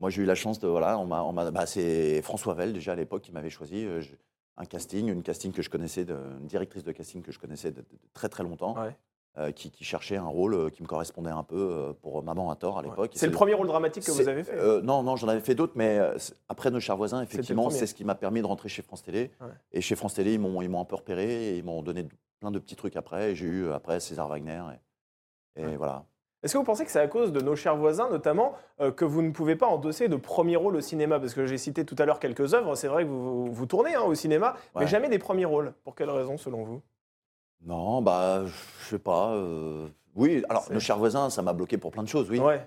[0.00, 2.72] moi, j'ai eu la chance de voilà, on m'a, on m'a- bah, c'est François Vell
[2.72, 3.84] déjà à l'époque qui m'avait choisi.
[3.84, 4.00] euh,
[4.60, 7.70] un casting, une casting que je connaissais, de, une directrice de casting que je connaissais
[7.70, 8.96] de, de- de très très longtemps, Ouais.
[9.38, 12.50] Euh, qui, qui cherchait un rôle euh, qui me correspondait un peu euh, pour Maman
[12.50, 13.12] à tort à l'époque.
[13.14, 14.56] C'est le premier rôle dramatique que vous avez fait.
[14.56, 15.98] euh, Non, non, j'en avais fait d'autres, mais
[16.48, 19.30] après Nos chers voisins, effectivement, c'est ce qui m'a permis de rentrer chez France Télé.
[19.40, 19.46] Ouais.
[19.72, 22.06] Et chez France Télé, ils m'ont, ils m'ont un peu repéré et ils m'ont donné
[22.40, 23.30] plein de petits trucs après.
[23.32, 24.62] Et j'ai eu après César Wagner.
[25.56, 25.76] Et, et Ouais.
[25.76, 26.04] voilà.
[26.44, 29.04] Est-ce que vous pensez que c'est à cause de nos chers voisins, notamment, euh, que
[29.04, 31.18] vous ne pouvez pas endosser de premier rôle au cinéma?
[31.18, 33.66] Parce que j'ai cité tout à l'heure quelques œuvres, c'est vrai que vous, vous, vous
[33.66, 35.72] tournez hein, au cinéma, mais jamais des premiers rôles.
[35.82, 36.80] Pour quelle raison, selon vous?
[37.64, 39.32] Non, bah, je sais pas.
[39.34, 42.38] euh, Oui, alors Nos chers voisins, ça m'a bloqué pour plein de choses, oui.
[42.40, 42.66] Ouais.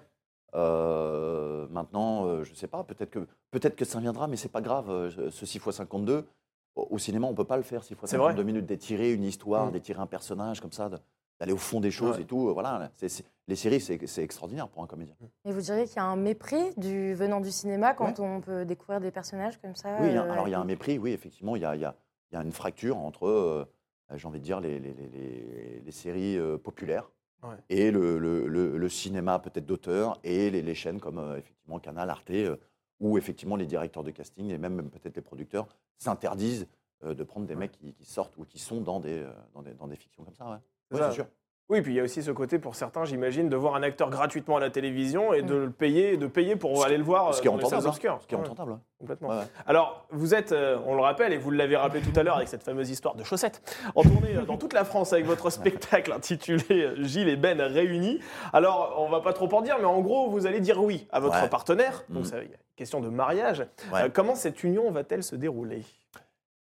[0.56, 3.20] Euh, maintenant, euh, je sais pas, peut-être que,
[3.52, 4.90] peut-être que ça viendra, mais c'est pas grave.
[4.90, 6.26] euh, Ce 6 x 52,
[6.76, 8.28] au, au cinéma, on peut pas le faire 6 x C'est vrai.
[8.32, 9.72] 52 minutes, d'étirer une histoire, Mm.
[9.72, 10.98] d'étirer un personnage comme ça, de-
[11.40, 12.24] d'aller au fond des choses Ouais.
[12.24, 12.50] et tout.
[12.50, 15.16] euh, Voilà, c'est- c'est- les séries, c'est c'est extraordinaire pour un comédien.
[15.46, 18.64] Et vous diriez qu'il y a un mépris du venant du cinéma quand on peut
[18.66, 20.66] découvrir des personnages comme ça Oui, il y a- euh, alors il y a un
[20.66, 21.96] mépris, oui, effectivement, il y a, il y a-
[22.32, 23.66] il y a une fracture entre, euh,
[24.18, 24.94] j'ai envie de dire, les, les-
[25.86, 27.12] les- séries euh, populaires
[27.44, 27.56] Ouais.
[27.70, 31.80] et le, le- le- le cinéma peut-être d'auteur et les, les chaînes comme euh, effectivement
[31.80, 32.56] Canal, Arte, euh,
[33.00, 36.68] où effectivement les directeurs de casting et même peut-être les producteurs s'interdisent
[37.04, 39.64] euh, de prendre des mecs qui, qui sortent ou qui sont dans des, euh, dans
[39.64, 40.50] des, dans des fictions comme ça.
[40.52, 41.10] Ouais, ça.
[41.10, 41.28] c'est sûr.
[41.72, 44.10] Oui, puis il y a aussi ce côté pour certains, j'imagine, de voir un acteur
[44.10, 47.04] gratuitement à la télévision et de le payer, de payer pour Ce qui- aller le
[47.04, 47.86] voir Ce qui est euh, entendable.
[47.86, 47.88] hein.
[47.90, 48.18] obscures.
[48.22, 48.72] Ce qui est entendable.
[48.74, 48.78] ouais.
[49.00, 49.30] complètement.
[49.30, 49.44] Ouais.
[49.66, 52.50] Alors, vous êtes, euh, on le rappelle, et vous l'avez rappelé tout à l'heure avec
[52.50, 53.62] cette fameuse histoire de chaussettes,
[53.96, 58.20] en tournée euh, dans toute la France avec votre spectacle intitulé Gilles et Ben réunis.
[58.52, 61.22] Alors, on va pas trop en dire, mais en gros, vous allez dire oui à
[61.22, 61.48] votre Ouais.
[61.50, 62.04] partenaire.
[62.10, 63.66] Donc, a une question de mariage.
[63.94, 64.04] Ouais.
[64.04, 65.84] Euh, comment cette union va-t-elle se dérouler?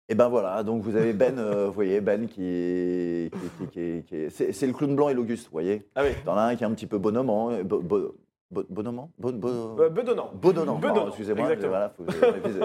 [0.09, 4.03] Et ben voilà, donc vous avez Ben, euh, vous voyez, Ben qui, qui, qui- qui-
[4.05, 5.87] qui est- c'est c'est le clown blanc et l'Auguste, vous voyez.
[5.95, 6.11] Ah oui.
[6.25, 8.15] T'en as un qui est un petit peu bonhomme, hein, bo- bo-
[8.51, 10.31] Bo- Bonomant Bon- Bo- Euh, Bedonnant.
[10.41, 11.53] Bedonnant, pardon, excusez-moi.
[11.53, 11.69] exactement.
[11.69, 12.05] Voilà, faut.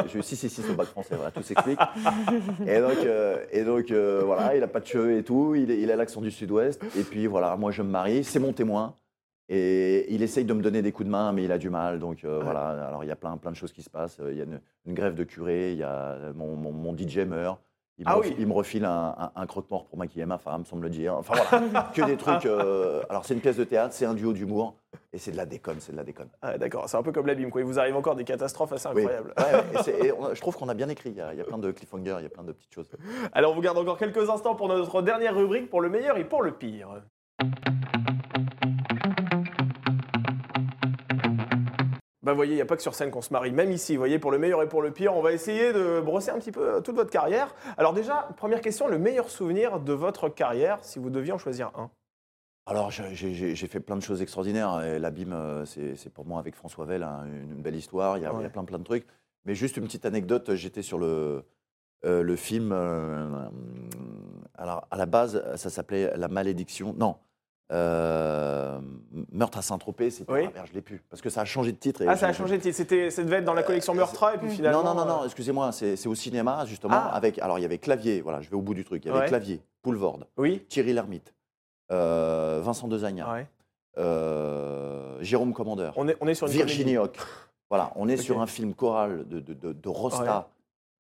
[0.08, 1.78] J'ai eu 6 6 6 au bac français, voilà, tout s'explique.
[2.66, 5.70] et donc, euh, et donc euh, voilà, il n'a pas de cheveux et tout, il,
[5.70, 6.82] est- il a l'accent du sud-ouest.
[6.98, 8.96] Et puis voilà, moi je me marie, c'est mon témoin.
[9.50, 12.00] Et il essaye de me donner des coups de main, mais il a du mal.
[12.00, 12.44] Donc euh, Ouais.
[12.44, 14.20] voilà, alors il y a plein, plein de choses qui se passent.
[14.30, 17.20] Il y a une, une grève de curé, il y a mon, mon, mon DJ
[17.20, 17.60] meurt.
[18.00, 18.36] Il me, Ah refi- oui.
[18.40, 21.14] il me refile un, un, un croque-mort pour maquiller ma femme, sans me le dire.
[21.16, 22.48] Enfin voilà, que des trucs.
[22.48, 24.74] euh, alors c'est une pièce de théâtre, c'est un duo d'humour,
[25.12, 26.30] et c'est de la déconne, c'est de la déconne.
[26.42, 27.52] Ah, D'accord, c'est un peu comme l'abîme.
[27.52, 27.62] quoi.
[27.62, 29.32] Il vous arrive encore des catastrophes assez incroyables.
[29.38, 31.12] Ouais, ouais, et c'est- et on a- je trouve qu'on a bien écrit.
[31.12, 32.74] Il y, a, il y a plein de cliffhangers, il y a plein de petites
[32.74, 32.90] choses.
[33.32, 36.24] Alors, on vous garde encore quelques instants pour notre dernière rubrique, pour le meilleur et
[36.24, 36.88] pour le pire.
[42.24, 43.94] Bah, vous voyez, il n'y a pas que sur scène qu'on se marie, même ici,
[43.96, 45.14] vous voyez, pour le meilleur et pour le pire.
[45.16, 47.54] On va essayer de brosser un petit peu euh, toute votre carrière.
[47.78, 51.72] Alors, déjà, première question, le meilleur souvenir de votre carrière, si vous deviez en choisir
[51.76, 51.92] un?
[52.66, 54.80] Alors, j'ai fait plein de choses extraordinaires.
[55.00, 58.18] L'abîme, euh, c'est pour moi avec François Vell hein, une, belle histoire.
[58.18, 58.46] Il y, a, il y Ouais.
[58.46, 59.06] a plein, plein de trucs.
[59.44, 61.44] Mais juste une petite anecdote j'étais sur le,
[62.06, 62.72] euh, le film.
[62.72, 63.50] euh,
[64.58, 66.94] alors, à la base, ça s'appelait La malédiction.
[66.98, 67.18] Non.
[67.72, 68.80] Euh,
[69.32, 70.32] Meurtre à Saint-Tropez, c'était.
[70.32, 70.50] Oui.
[70.56, 71.02] Ah, je l'ai plus.
[71.10, 72.02] Parce que ça a changé de titre.
[72.02, 72.76] et Ah, ça a changé de titre.
[72.76, 74.84] C'était- Ça devait être dans la collection Euh, Meurtra, et puis finalement.
[74.84, 77.16] Non, non, non, euh, non, excusez-moi, c'est c'est au cinéma, justement, Ah.
[77.16, 79.12] avec, alors il y avait Clavier, voilà, je vais au bout du truc, il y
[79.12, 79.28] avait Ouais.
[79.28, 80.64] Clavier, Poulvorde, Oui.
[80.70, 81.34] Thierry Lhermitte,
[81.92, 83.48] euh, Vincent Dezagna, Ouais.
[83.98, 86.98] euh, Jérôme Commandeur, On est, on est sur une Virginie.
[86.98, 87.18] Hoc.
[87.70, 90.50] Voilà, on est sur un film choral de, de, de, de Rosta,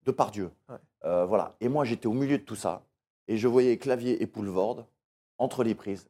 [0.06, 0.50] de Pardieu.
[0.70, 0.76] Ouais.
[1.06, 2.82] Euh, voilà, et moi j'étais au milieu de tout ça,
[3.28, 4.86] et je voyais Clavier et Poulvorde,
[5.38, 6.08] entre les prises,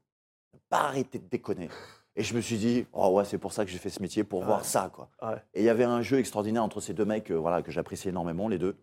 [0.69, 1.69] pas arrêter de déconner.
[2.15, 4.23] Et je me suis dit, oh ouais, c'est pour ça que j'ai fait ce métier,
[4.23, 4.45] pour Ouais.
[4.45, 5.09] voir ça, quoi.
[5.21, 5.37] Ouais.
[5.53, 8.09] Et il y avait un jeu extraordinaire entre ces deux mecs, euh, voilà, que j'appréciais
[8.11, 8.75] énormément, les deux.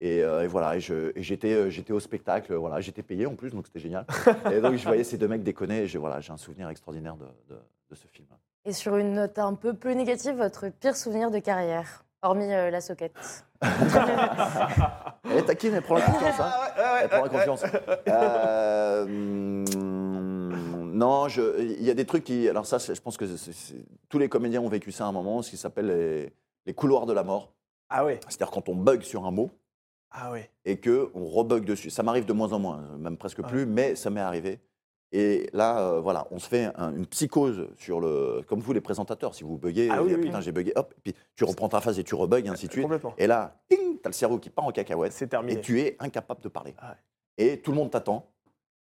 [0.00, 3.26] Et, euh, et voilà, et je- et j'étais, euh, j'étais au spectacle, voilà, j'étais payé
[3.26, 4.06] en plus, donc c'était génial.
[4.52, 7.16] et donc je voyais ces deux mecs déconner, et j'ai, voilà, j'ai un souvenir extraordinaire
[7.16, 8.28] de, de- de ce film.
[8.64, 12.70] Et sur une note un peu plus négative, votre pire souvenir de carrière, hormis euh,
[12.70, 13.16] la soquette.
[15.24, 16.38] Elle est taquine, elle prend la confiance.
[16.40, 16.50] Hein.
[17.02, 17.62] Elle prend la confiance.
[18.08, 19.64] Euh, hum,
[20.98, 22.48] non, il y a des trucs qui.
[22.48, 23.24] Alors, ça, je pense que
[24.08, 26.32] tous les comédiens ont vécu ça à un moment, ce qui s'appelle les,
[26.66, 27.52] les couloirs de la mort.
[27.90, 28.20] Ah ouais.
[28.28, 29.50] C'est-à-dire quand on bug sur un mot
[30.10, 30.50] Ah ouais.
[30.64, 31.90] et qu'on rebug dessus.
[31.90, 34.60] Ça m'arrive de moins en moins, même presque plus, mais ça m'est arrivé.
[35.10, 38.42] Et là, euh, voilà, on se fait un- une psychose sur le.
[38.46, 40.20] Comme vous, les présentateurs, si vous buguez, Ah oui, oui.
[40.20, 42.66] putain, j'ai bugué, hop, et puis tu reprends ta phase et tu rebugs, et ainsi
[42.66, 42.82] de suite.
[42.84, 43.14] Complètement.
[43.16, 45.12] Et là, ting, t'as le cerveau qui part en cacahuète.
[45.12, 45.54] C'est terminé.
[45.58, 46.74] Et tu es incapable de parler.
[46.78, 46.96] Ah ouais.
[47.38, 48.26] Et tout le monde t'attend.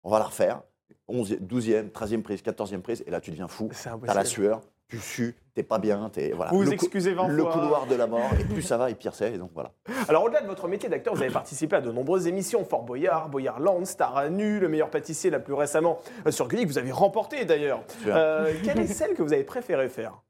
[0.02, 0.62] On va la refaire.
[1.08, 3.04] 11e, 12e, 13e prise, 14e prise.
[3.06, 3.70] Et là, tu deviens fou.
[4.06, 6.10] T'as la sueur, tu sues, t'es pas bien.
[6.16, 6.50] Es, voilà.
[6.50, 7.52] Vous vous excusez 20 le fois.
[7.52, 8.30] couloir de la mort.
[8.38, 9.34] Et plus ça va, et pire c'est.
[9.34, 9.72] Et donc voilà.
[10.08, 12.64] Alors, au-delà de votre métier d'acteur, vous avez participé à de nombreuses émissions.
[12.64, 16.62] Fort Boyard, Boyardland, Star à nu, Le meilleur pâtissier, la plus récemment euh, sur Gulli,
[16.64, 17.82] que vous avez remporté d'ailleurs.
[18.06, 20.22] Euh, quelle est celle que vous avez préféré faire?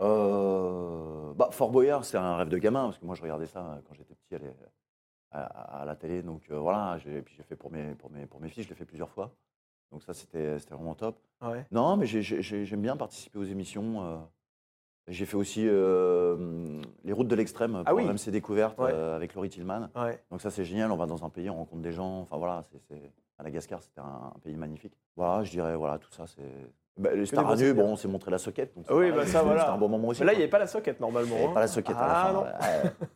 [0.00, 2.84] Euh, bah, Fort Boyard, c'est un rêve de gamin.
[2.86, 4.34] Parce que moi, je regardais ça quand j'étais petit
[5.32, 6.22] à- à la télé.
[6.22, 6.98] Donc euh, voilà.
[6.98, 9.10] j'ai- Puis j'ai fait pour mes, pour, mes, pour mes filles, je l'ai fait plusieurs
[9.10, 9.32] fois.
[9.92, 11.18] Donc ça, c'était c'était vraiment top.
[11.42, 11.64] Ouais.
[11.70, 14.02] Non, mais j'ai- j'ai- j'ai- j'aime bien participer aux émissions.
[14.04, 14.16] euh.
[15.08, 18.06] J'ai fait aussi euh, les routes de l'extrême pour Ah oui.
[18.06, 18.90] RMC Découverte Ouais.
[18.92, 19.88] euh, avec Laurie Tillman.
[19.96, 20.22] Ouais.
[20.30, 20.92] Donc ça, c'est génial.
[20.92, 22.20] On va dans un pays, on rencontre des gens.
[22.20, 24.92] Enfin voilà, c'est c'est- Madagascar, c'était un, un pays magnifique.
[25.16, 26.42] Voilà, je dirais, voilà, tout ça, c'est.
[27.00, 27.84] Bah, les stars bons à nu, souvenirs.
[27.84, 28.74] bon, on s'est montré la soquette.
[28.76, 29.60] donc c'est Oui, bah ça, voilà.
[29.60, 30.20] C'était un bon moment aussi.
[30.20, 31.34] Mais là, il n'y avait pas la soquette normalement.
[31.34, 31.54] Il y avait hein.
[31.54, 32.32] pas la soquette à la Ah, fin.
[32.32, 32.44] non.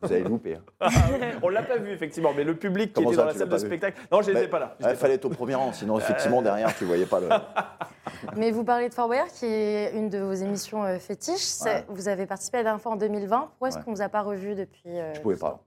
[0.01, 0.55] vous avez loupé.
[0.81, 0.87] hein.
[1.43, 3.57] On l'a pas vu effectivement, mais le public qui était ça, dans la salle de
[3.57, 4.01] spectacle.
[4.11, 4.75] Non, je Bah, n'étais pas là.
[4.81, 7.29] Il fallait être au premier rang, sinon effectivement derrière tu voyais pas le.
[8.37, 11.61] Mais vous parlez de Fort Boyard, qui est une de vos émissions euh, fétiches.
[11.63, 11.83] Ouais.
[11.89, 13.39] Vous avez participé à la dernière fois en 2020.
[13.39, 13.83] Pourquoi est-ce Ouais.
[13.83, 15.59] qu'on ne vous a pas revu depuis euh, Je pouvais ce temps pas.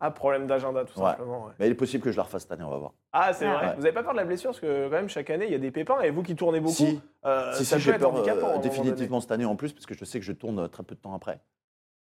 [0.00, 1.06] Ah, problème d'agenda tout Ouais.
[1.10, 1.44] simplement.
[1.46, 1.52] ouais.
[1.58, 2.92] Mais il est possible que je la refasse cette année, on va voir.
[3.12, 3.54] Ah, c'est Ah.
[3.54, 3.66] vrai.
[3.68, 3.72] Ouais.
[3.76, 4.50] Vous n'avez pas peur de la blessure?
[4.50, 6.60] Parce que quand même chaque année il y a des pépins et vous qui tournez
[6.60, 8.48] beaucoup, Si, euh, si, ça si, peut être peur handicapant.
[8.54, 10.82] euh, définitivement cette année en plus, parce que je sais que je tourne euh, très
[10.82, 11.40] peu de temps après.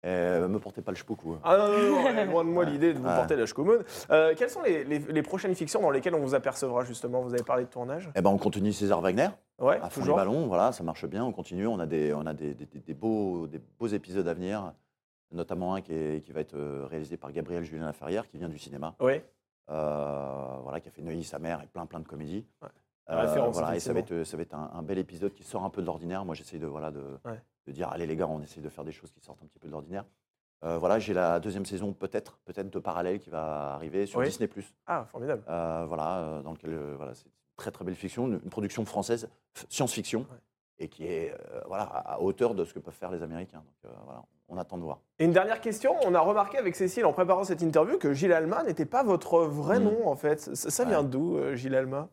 [0.03, 1.33] Euh, me portez pas le chepoucou.
[1.33, 1.39] hein.
[1.43, 3.85] Ah non, non, non, loin de moi l'idée de vous porter la commode.
[4.09, 7.21] Euh, quelles sont les, les- les prochaines fictions dans lesquelles on vous apercevra justement?
[7.21, 9.27] Vous avez parlé de tournage Eh ben, on continue César Wagner,
[9.59, 10.15] Ouais, à fond les toujours.
[10.15, 11.67] ballons, voilà, ça marche bien, on continue.
[11.67, 14.73] On a des, on a des, des- des- des beaux, des beaux épisodes à venir,
[15.31, 18.49] notamment un qui, est- qui va être euh, réalisé par Gabriel Julien Laferrière, qui vient
[18.49, 19.21] du cinéma, Oui.
[19.69, 22.45] euh, voilà, qui a fait Neuilly, sa mère, et plein, plein de comédies.
[22.61, 22.67] Ouais.
[23.09, 25.63] Euh, voilà, et ça va être, ça va être un, un bel épisode qui sort
[25.65, 26.23] un peu de l'ordinaire.
[26.23, 27.41] Moi, j'essaye de, voilà, de, Ouais.
[27.67, 29.59] de dire, allez les gars, on essaye de faire des choses qui sortent un petit
[29.59, 30.05] peu de l'ordinaire.
[30.63, 34.27] Euh, voilà, j'ai la deuxième saison, peut-être, peut-être de Parallèle qui va arriver sur Oui.
[34.27, 34.47] Disney+.
[34.85, 35.43] Ah, formidable.
[35.49, 38.85] Euh, voilà, euh, dans lequel euh, voilà, c'est une très très belle fiction, une, production
[38.85, 39.27] française,
[39.69, 40.37] science-fiction, Ouais.
[40.81, 43.59] Et qui est euh, voilà, à, hauteur de ce que peuvent faire les Américains.
[43.65, 44.99] Donc euh, voilà, on attend de voir.
[45.19, 48.33] Et une dernière question, on a remarqué avec Cécile en préparant cette interview que Gilles
[48.33, 49.83] Alma n'était pas votre vrai Mm.
[49.83, 50.39] nom en fait.
[50.55, 51.07] Ça, ça vient Ouais.
[51.07, 52.09] d'où, euh, Gilles Alma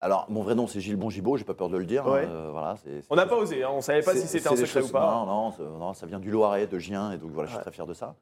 [0.00, 2.06] Alors, mon vrai nom, c'est Gilles Bongibaud, j'ai pas peur de le dire.
[2.06, 2.24] Ouais.
[2.28, 2.76] euh, voilà,
[3.10, 5.24] On n'a pas osé, hein, on savait pas si c'était un secret choses- ou pas.
[5.26, 7.86] Non, non, ça vient du Loiret, de Gien, et donc voilà, je suis très fier
[7.86, 8.14] de ça.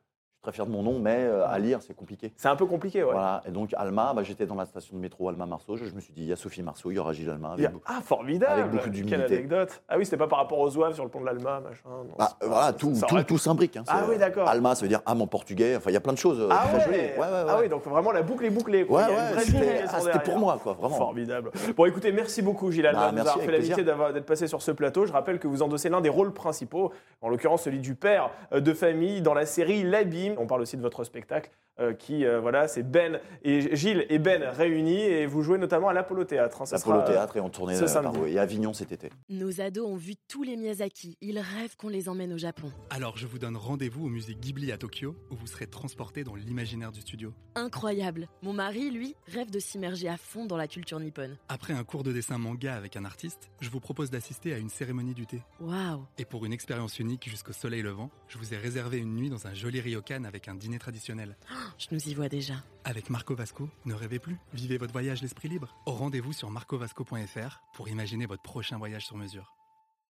[0.43, 2.33] Très fier de mon nom, mais euh, à lire, c'est compliqué.
[2.37, 3.13] C'est un peu compliqué, ouais.
[3.13, 6.01] Voilà, et donc Alma, bah, j'étais dans la station de métro Alma-Marceau, je, je me
[6.01, 7.51] suis dit, il y a Sophie Marceau, il y aura Gilles Alma.
[7.65, 9.17] A- Ah, formidable avec beaucoup d'humilité.
[9.25, 11.61] Quelle anecdote Ah oui, c'était pas par rapport aux oeuvres sur le pont de l'Alma,
[11.61, 11.79] machin.
[11.87, 13.77] non, Bah, voilà, tout, tout, aurait- tout s'imbrique.
[13.77, 14.49] hein, Ah oui, d'accord.
[14.49, 15.77] Alma, ça veut dire âme en portugais.
[15.77, 16.85] Enfin, il y a plein de choses euh, Ah très ouais.
[16.87, 16.99] jolies.
[16.99, 17.45] Ouais, ouais, ouais.
[17.49, 18.85] Ah oui, donc vraiment la boucle est bouclée.
[18.85, 19.05] quoi.
[19.39, 20.97] C'était ah, pour moi, quoi, vraiment.
[20.97, 21.53] Formidable.
[21.77, 24.27] Bon, écoutez, merci beaucoup, Gilles Alma, Bah, de nous merci, avoir fait l'amitié d'avoir- d'être
[24.27, 25.07] passé sur ce plateau.
[25.07, 28.59] Je rappelle que vous endossez l'un des rôles principaux, en l'occurrence celui du père euh,
[28.61, 30.32] de famille dans la série L'Abîme.
[30.39, 34.19] On parle aussi de votre spectacle euh, qui, euh, voilà, c'est Ben et Gilles et
[34.19, 36.63] Ben réunis et vous jouez notamment à l'Apollo Théâtre.
[36.63, 36.67] hein.
[36.67, 38.19] Ça L'Apollo euh, Théâtre et on tournait ce samedi.
[38.19, 39.11] par- et Avignon cet été.
[39.29, 41.17] Nos ados ont vu tous les Miyazaki.
[41.21, 42.71] Ils rêvent qu'on les emmène au Japon.
[42.91, 46.35] Alors je vous donne rendez-vous au musée Ghibli à Tokyo, où vous serez transporté dans
[46.35, 47.33] l'imaginaire du studio.
[47.55, 48.29] Incroyable.
[48.43, 51.37] Mon mari, lui, rêve de s'immerger à fond dans la culture nippone.
[51.49, 54.69] Après un cours de dessin manga avec un artiste, je vous propose d'assister à une
[54.69, 55.43] cérémonie du thé.
[55.61, 56.05] Waouh.
[56.19, 59.47] Et pour une expérience unique jusqu'au soleil levant, je vous ai réservé une nuit dans
[59.47, 61.37] un joli ryokan avec un dîner traditionnel.
[61.79, 62.55] Je nous y vois déjà.
[62.85, 65.77] Avec Marco Vasco, ne rêvez plus, vivez votre voyage l'esprit libre.
[65.87, 69.55] Au rendez-vous sur marcovasco.fr pour imaginer votre prochain voyage sur mesure.